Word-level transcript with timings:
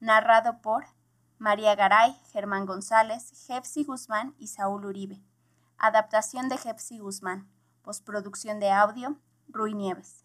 narrado 0.00 0.60
por 0.60 0.84
María 1.38 1.74
Garay, 1.74 2.14
Germán 2.32 2.66
González, 2.66 3.46
Jepsi 3.46 3.84
Guzmán 3.84 4.34
y 4.38 4.48
Saúl 4.48 4.84
Uribe. 4.84 5.22
Adaptación 5.78 6.48
de 6.48 6.58
Jepsi 6.58 6.98
Guzmán. 6.98 7.48
Postproducción 7.82 8.60
de 8.60 8.70
audio, 8.70 9.16
Rui 9.48 9.74
Nieves. 9.74 10.24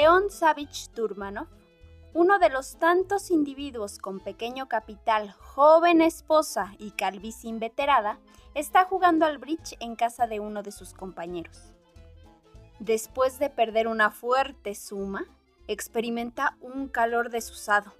León 0.00 0.30
Savich 0.30 0.88
Turmanov, 0.94 1.46
uno 2.14 2.38
de 2.38 2.48
los 2.48 2.78
tantos 2.78 3.30
individuos 3.30 3.98
con 3.98 4.18
pequeño 4.18 4.66
capital, 4.66 5.30
joven 5.32 6.00
esposa 6.00 6.72
y 6.78 6.92
calvicie 6.92 7.50
inveterada, 7.50 8.18
está 8.54 8.86
jugando 8.86 9.26
al 9.26 9.36
bridge 9.36 9.76
en 9.78 9.96
casa 9.96 10.26
de 10.26 10.40
uno 10.40 10.62
de 10.62 10.72
sus 10.72 10.94
compañeros. 10.94 11.74
Después 12.78 13.38
de 13.38 13.50
perder 13.50 13.88
una 13.88 14.10
fuerte 14.10 14.74
suma, 14.74 15.26
experimenta 15.68 16.56
un 16.62 16.88
calor 16.88 17.28
desusado 17.28 17.92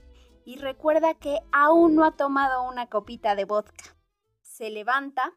y 0.47 0.57
recuerda 0.57 1.13
que 1.13 1.41
aún 1.53 1.97
no 1.97 2.07
ha 2.07 2.13
tomado 2.13 2.63
una 2.63 2.87
copita 2.87 3.35
de 3.35 3.45
vodka. 3.45 3.95
Se 4.41 4.71
levanta, 4.71 5.35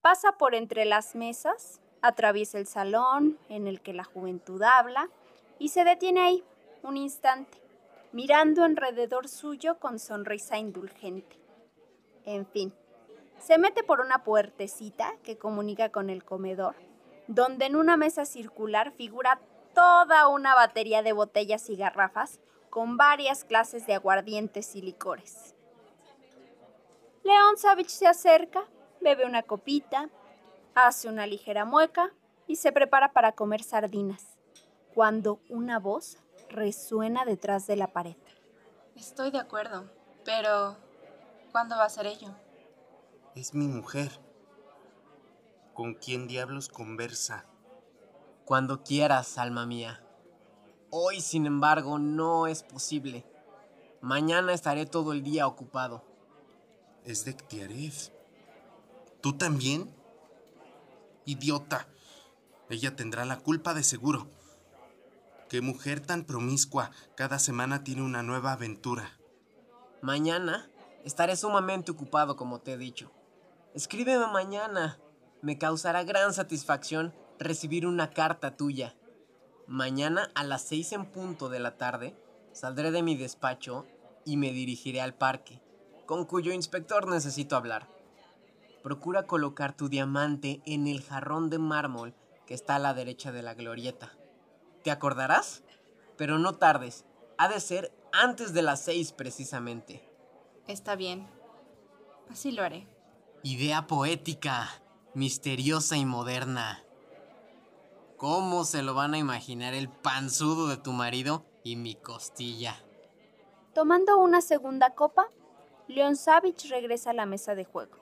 pasa 0.00 0.38
por 0.38 0.54
entre 0.54 0.84
las 0.84 1.16
mesas, 1.16 1.80
atraviesa 2.02 2.58
el 2.58 2.68
salón 2.68 3.36
en 3.48 3.66
el 3.66 3.80
que 3.80 3.94
la 3.94 4.04
juventud 4.04 4.62
habla 4.62 5.10
y 5.58 5.68
se 5.68 5.84
detiene 5.84 6.20
ahí 6.20 6.44
un 6.82 6.96
instante, 6.96 7.58
mirando 8.12 8.64
alrededor 8.64 9.28
suyo 9.28 9.78
con 9.78 9.98
sonrisa 9.98 10.58
indulgente. 10.58 11.38
En 12.24 12.46
fin, 12.46 12.72
se 13.38 13.58
mete 13.58 13.82
por 13.82 14.00
una 14.00 14.24
puertecita 14.24 15.14
que 15.22 15.38
comunica 15.38 15.90
con 15.90 16.10
el 16.10 16.24
comedor 16.24 16.74
donde 17.26 17.66
en 17.66 17.76
una 17.76 17.96
mesa 17.96 18.24
circular 18.24 18.92
figura 18.92 19.40
toda 19.74 20.28
una 20.28 20.54
batería 20.54 21.02
de 21.02 21.12
botellas 21.12 21.68
y 21.70 21.76
garrafas 21.76 22.40
con 22.70 22.96
varias 22.96 23.44
clases 23.44 23.86
de 23.86 23.94
aguardientes 23.94 24.74
y 24.74 24.82
licores. 24.82 25.54
León 27.22 27.56
Savage 27.56 27.88
se 27.88 28.06
acerca, 28.06 28.64
bebe 29.00 29.24
una 29.24 29.42
copita, 29.42 30.10
hace 30.74 31.08
una 31.08 31.26
ligera 31.26 31.64
mueca 31.64 32.12
y 32.46 32.56
se 32.56 32.72
prepara 32.72 33.12
para 33.12 33.32
comer 33.32 33.62
sardinas, 33.62 34.36
cuando 34.94 35.40
una 35.48 35.80
voz 35.80 36.18
resuena 36.48 37.24
detrás 37.24 37.66
de 37.66 37.76
la 37.76 37.92
pared. 37.92 38.16
Estoy 38.94 39.32
de 39.32 39.38
acuerdo, 39.38 39.90
pero 40.24 40.76
¿cuándo 41.50 41.76
va 41.76 41.84
a 41.84 41.90
ser 41.90 42.06
ello? 42.06 42.28
Es 43.34 43.54
mi 43.54 43.66
mujer. 43.66 44.20
¿Con 45.74 45.94
quién 45.94 46.28
diablos 46.28 46.68
conversa? 46.68 47.46
Cuando 48.44 48.84
quieras, 48.84 49.38
alma 49.38 49.66
mía. 49.66 50.00
Hoy, 50.90 51.20
sin 51.20 51.46
embargo, 51.46 51.98
no 51.98 52.46
es 52.46 52.62
posible. 52.62 53.26
Mañana 54.00 54.52
estaré 54.52 54.86
todo 54.86 55.12
el 55.12 55.24
día 55.24 55.48
ocupado. 55.48 56.04
Es 57.04 57.24
de 57.24 57.34
Ktiarev. 57.34 58.12
¿Tú 59.20 59.32
también? 59.32 59.92
Idiota. 61.24 61.88
Ella 62.68 62.94
tendrá 62.94 63.24
la 63.24 63.38
culpa 63.38 63.74
de 63.74 63.82
seguro. 63.82 64.28
Qué 65.54 65.60
mujer 65.60 66.00
tan 66.00 66.24
promiscua. 66.24 66.90
Cada 67.14 67.38
semana 67.38 67.84
tiene 67.84 68.02
una 68.02 68.24
nueva 68.24 68.50
aventura. 68.50 69.20
Mañana 70.02 70.68
estaré 71.04 71.36
sumamente 71.36 71.92
ocupado, 71.92 72.34
como 72.34 72.58
te 72.58 72.72
he 72.72 72.76
dicho. 72.76 73.12
Escríbeme 73.72 74.26
mañana. 74.26 74.98
Me 75.42 75.56
causará 75.56 76.02
gran 76.02 76.34
satisfacción 76.34 77.14
recibir 77.38 77.86
una 77.86 78.10
carta 78.10 78.56
tuya. 78.56 78.96
Mañana 79.68 80.28
a 80.34 80.42
las 80.42 80.62
seis 80.62 80.90
en 80.90 81.06
punto 81.06 81.48
de 81.48 81.60
la 81.60 81.76
tarde 81.76 82.16
saldré 82.50 82.90
de 82.90 83.04
mi 83.04 83.14
despacho 83.14 83.86
y 84.24 84.36
me 84.36 84.50
dirigiré 84.50 85.00
al 85.02 85.14
parque, 85.14 85.62
con 86.04 86.24
cuyo 86.24 86.50
inspector 86.50 87.06
necesito 87.06 87.54
hablar. 87.54 87.88
Procura 88.82 89.28
colocar 89.28 89.76
tu 89.76 89.88
diamante 89.88 90.62
en 90.66 90.88
el 90.88 91.00
jarrón 91.00 91.48
de 91.48 91.60
mármol 91.60 92.12
que 92.44 92.54
está 92.54 92.74
a 92.74 92.80
la 92.80 92.92
derecha 92.92 93.30
de 93.30 93.42
la 93.42 93.54
glorieta. 93.54 94.18
¿Te 94.84 94.90
acordarás? 94.90 95.64
Pero 96.18 96.38
no 96.38 96.56
tardes. 96.56 97.06
Ha 97.38 97.48
de 97.48 97.58
ser 97.58 97.90
antes 98.12 98.52
de 98.52 98.60
las 98.60 98.82
seis 98.82 99.12
precisamente. 99.12 100.06
Está 100.68 100.94
bien. 100.94 101.26
Así 102.30 102.52
lo 102.52 102.62
haré. 102.62 102.86
Idea 103.42 103.86
poética 103.86 104.68
misteriosa 105.14 105.96
y 105.96 106.04
moderna. 106.04 106.84
¿Cómo 108.18 108.64
se 108.64 108.82
lo 108.82 108.94
van 108.94 109.14
a 109.14 109.18
imaginar 109.18 109.72
el 109.72 109.88
panzudo 109.88 110.68
de 110.68 110.76
tu 110.76 110.92
marido 110.92 111.46
y 111.62 111.76
mi 111.76 111.94
costilla? 111.94 112.76
Tomando 113.74 114.18
una 114.18 114.42
segunda 114.42 114.90
copa, 114.90 115.28
Leon 115.88 116.14
Savage 116.14 116.68
regresa 116.68 117.10
a 117.10 117.14
la 117.14 117.26
mesa 117.26 117.54
de 117.54 117.64
juego. 117.64 117.96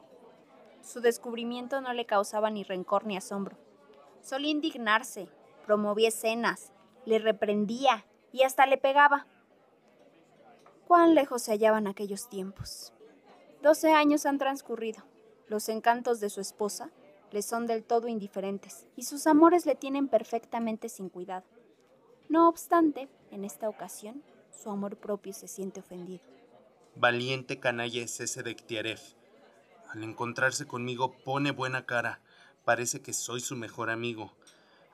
Su 0.82 1.00
descubrimiento 1.00 1.80
no 1.80 1.92
le 1.92 2.06
causaba 2.06 2.50
ni 2.50 2.64
rencor 2.64 3.06
ni 3.06 3.16
asombro. 3.16 3.56
Solía 4.20 4.50
indignarse, 4.50 5.28
promovía 5.66 6.08
escenas, 6.08 6.72
le 7.04 7.18
reprendía 7.18 8.06
y 8.32 8.42
hasta 8.42 8.66
le 8.66 8.78
pegaba. 8.78 9.26
Cuán 10.86 11.14
lejos 11.14 11.42
se 11.42 11.52
hallaban 11.52 11.86
aquellos 11.86 12.28
tiempos. 12.28 12.92
Doce 13.62 13.92
años 13.92 14.26
han 14.26 14.38
transcurrido. 14.38 15.04
Los 15.48 15.68
encantos 15.68 16.20
de 16.20 16.30
su 16.30 16.40
esposa 16.40 16.90
le 17.30 17.42
son 17.42 17.66
del 17.66 17.84
todo 17.84 18.08
indiferentes 18.08 18.86
y 18.96 19.04
sus 19.04 19.26
amores 19.26 19.66
le 19.66 19.74
tienen 19.74 20.08
perfectamente 20.08 20.88
sin 20.88 21.08
cuidado. 21.08 21.44
No 22.28 22.48
obstante, 22.48 23.08
en 23.30 23.44
esta 23.44 23.68
ocasión, 23.68 24.22
su 24.50 24.70
amor 24.70 24.96
propio 24.96 25.32
se 25.32 25.48
siente 25.48 25.80
ofendido. 25.80 26.22
Valiente 26.94 27.58
canalla 27.58 28.02
es 28.02 28.20
ese 28.20 28.42
de 28.42 28.54
Ktiarev. 28.54 29.00
Al 29.90 30.02
encontrarse 30.02 30.66
conmigo 30.66 31.14
pone 31.24 31.50
buena 31.50 31.86
cara. 31.86 32.20
Parece 32.64 33.02
que 33.02 33.12
soy 33.12 33.40
su 33.40 33.56
mejor 33.56 33.90
amigo. 33.90 34.32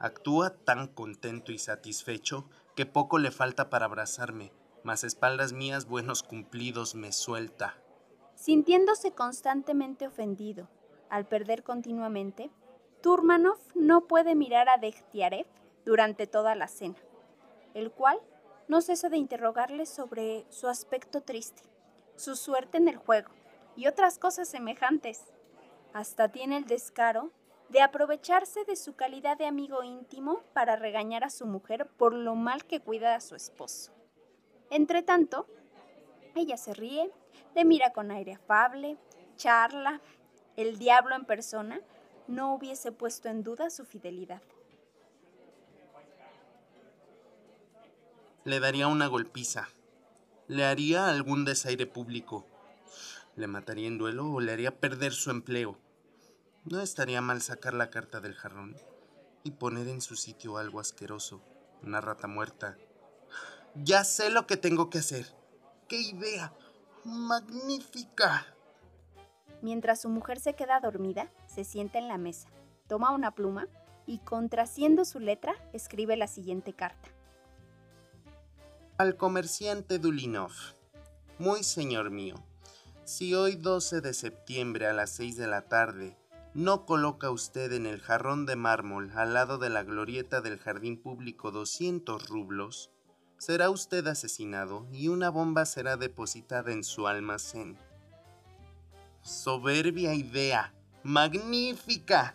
Actúa 0.01 0.51
tan 0.51 0.87
contento 0.87 1.51
y 1.51 1.59
satisfecho 1.59 2.49
que 2.77 2.87
poco 2.87 3.19
le 3.19 3.33
falta 3.33 3.69
para 3.69 3.87
abrazarme, 3.87 4.53
mas 4.85 5.03
espaldas 5.03 5.53
mías 5.53 5.87
buenos 5.87 6.23
cumplidos 6.23 6.95
me 6.95 7.11
suelta. 7.11 7.77
Sintiéndose 8.37 9.11
constantemente 9.13 10.07
ofendido 10.07 10.69
al 11.11 11.27
perder 11.27 11.65
continuamente, 11.65 12.51
Turmanov 13.03 13.59
no 13.75 14.03
puede 14.07 14.37
mirar 14.37 14.69
a 14.69 14.79
Degtiarev 14.79 15.47
durante 15.85 16.29
toda 16.29 16.55
la 16.55 16.69
cena, 16.69 16.99
el 17.75 17.91
cual 17.91 18.21
no 18.69 18.81
cesa 18.81 19.09
de 19.09 19.17
interrogarle 19.17 19.85
sobre 19.87 20.47
su 20.51 20.69
aspecto 20.69 21.23
triste, 21.23 21.63
su 22.15 22.37
suerte 22.37 22.79
en 22.79 22.87
el 22.87 22.97
juego 22.97 23.31
y 23.75 23.89
otras 23.89 24.19
cosas 24.19 24.49
semejantes. 24.49 25.25
Hasta 25.93 26.29
tiene 26.29 26.59
el 26.59 26.67
descaro 26.67 27.33
de 27.69 27.83
aprovecharse 27.83 28.65
de 28.65 28.77
su 28.77 28.95
calidad 28.95 29.37
de 29.37 29.47
amigo 29.47 29.83
íntimo 29.83 30.43
para 30.53 30.77
regañar 30.77 31.25
a 31.25 31.31
su 31.31 31.47
mujer 31.47 31.87
por 31.97 32.15
lo 32.15 32.35
mal 32.35 32.65
que 32.65 32.81
cuida 32.81 33.15
a 33.15 33.21
su 33.21 33.35
esposo. 33.35 33.93
Entretanto, 34.71 35.47
ella 36.35 36.57
se 36.57 36.75
ríe, 36.75 37.11
le 37.55 37.65
mira 37.65 37.93
con 37.93 38.11
aire 38.11 38.35
afable, 38.35 38.97
charla, 39.37 40.01
el 40.57 40.79
diablo 40.79 41.15
en 41.15 41.25
persona 41.25 41.81
no 42.27 42.55
hubiese 42.55 42.93
puesto 42.93 43.29
en 43.29 43.43
duda 43.43 43.71
su 43.71 43.85
fidelidad. 43.85 44.43
Le 48.45 48.61
daría 48.61 48.89
una 48.89 49.07
golpiza. 49.07 49.69
Le 50.47 50.65
haría 50.65 51.09
algún 51.09 51.45
desaire 51.45 51.87
público. 51.87 52.47
Le 53.37 53.47
mataría 53.47 53.89
en 53.89 53.99
duelo 53.99 54.31
o 54.31 54.41
le 54.41 54.53
haría 54.53 54.79
perder 54.81 55.13
su 55.13 55.31
empleo. 55.31 55.77
No 56.71 56.83
estaría 56.83 57.23
mal 57.23 57.41
sacar 57.41 57.73
la 57.73 57.89
carta 57.89 58.21
del 58.21 58.35
jarrón. 58.35 58.77
y 59.45 59.53
poner 59.53 59.89
en 59.89 60.03
su 60.03 60.17
sitio 60.17 60.59
algo 60.59 60.81
asqueroso, 60.81 61.41
una 61.83 62.01
rata 62.03 62.27
muerta. 62.27 62.77
Ya 63.75 64.05
sé 64.05 64.29
lo 64.29 64.47
que 64.47 64.59
tengo 64.59 64.91
que 64.91 64.99
hacer. 64.99 65.27
¡Qué 65.89 65.99
idea! 65.99 66.53
¡Magnífica! 67.05 68.47
Mientras 69.63 70.03
su 70.03 70.11
mujer 70.11 70.41
se 70.41 70.55
queda 70.55 70.81
dormida, 70.81 71.31
se 71.47 71.65
sienta 71.65 71.99
en 71.99 72.09
la 72.09 72.19
mesa, 72.19 72.49
toma 72.89 73.13
una 73.13 73.31
pluma 73.31 73.69
y 74.07 74.19
contraciendo 74.19 75.07
su 75.07 75.21
letra 75.21 75.55
escribe 75.73 76.17
la 76.17 76.27
siguiente 76.27 76.75
carta. 76.75 77.09
Al 78.99 79.17
comerciante 79.17 79.99
Dulinov. 79.99 80.53
Muy 81.39 81.63
señor 81.63 82.11
mío, 82.11 82.35
si 83.05 83.35
hoy 83.35 83.55
12 83.55 84.03
de 84.03 84.13
septiembre 84.13 84.89
a 84.89 84.93
las 84.93 85.11
6 85.11 85.37
de 85.37 85.47
la 85.47 85.63
tarde 85.63 86.19
no 86.55 86.87
coloca 86.87 87.31
usted 87.31 87.73
en 87.73 87.87
el 87.87 88.01
jarrón 88.01 88.47
de 88.47 88.57
mármol 88.57 89.13
al 89.15 89.35
lado 89.35 89.59
de 89.59 89.71
la 89.71 89.83
glorieta 89.83 90.41
del 90.41 90.59
jardín 90.59 91.01
público 91.01 91.51
200 91.51 92.29
rublos, 92.29 92.91
será 93.39 93.71
usted 93.71 94.07
asesinado 94.07 94.87
y 94.93 95.09
una 95.09 95.31
bomba 95.31 95.65
será 95.65 95.97
depositada 95.97 96.73
en 96.73 96.85
su 96.85 97.07
almacén. 97.07 97.79
Soberbia 99.23 100.15
idea, 100.15 100.75
magnífica. 101.03 102.35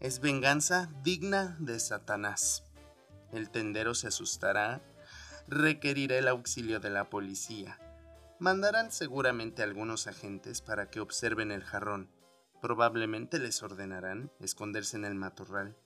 Es 0.00 0.20
venganza 0.20 0.90
digna 1.02 1.56
de 1.58 1.80
Satanás. 1.80 2.64
El 3.32 3.50
tendero 3.50 3.94
se 3.94 4.08
asustará, 4.08 4.80
requerirá 5.48 6.16
el 6.16 6.28
auxilio 6.28 6.80
de 6.80 6.90
la 6.90 7.10
policía. 7.10 7.78
Mandarán 8.38 8.92
seguramente 8.92 9.62
algunos 9.62 10.06
agentes 10.06 10.62
para 10.62 10.88
que 10.88 11.00
observen 11.00 11.50
el 11.50 11.64
jarrón. 11.64 12.08
Probablemente 12.60 13.38
les 13.38 13.62
ordenarán 13.62 14.32
esconderse 14.40 14.96
en 14.96 15.04
el 15.04 15.14
matorral. 15.14 15.76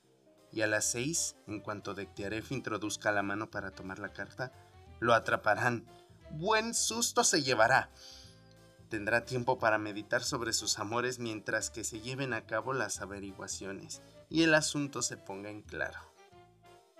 Y 0.50 0.62
a 0.62 0.66
las 0.66 0.84
seis, 0.84 1.36
en 1.46 1.60
cuanto 1.60 1.94
Dectiaref 1.94 2.52
introduzca 2.52 3.12
la 3.12 3.22
mano 3.22 3.50
para 3.50 3.70
tomar 3.70 3.98
la 3.98 4.12
carta, 4.12 4.52
lo 5.00 5.14
atraparán. 5.14 5.86
Buen 6.30 6.74
susto 6.74 7.24
se 7.24 7.42
llevará. 7.42 7.90
Tendrá 8.88 9.24
tiempo 9.24 9.58
para 9.58 9.78
meditar 9.78 10.22
sobre 10.22 10.52
sus 10.52 10.78
amores 10.78 11.18
mientras 11.18 11.70
que 11.70 11.84
se 11.84 12.00
lleven 12.00 12.34
a 12.34 12.46
cabo 12.46 12.74
las 12.74 13.00
averiguaciones 13.00 14.02
y 14.28 14.42
el 14.42 14.54
asunto 14.54 15.00
se 15.02 15.16
ponga 15.16 15.50
en 15.50 15.62
claro. 15.62 15.98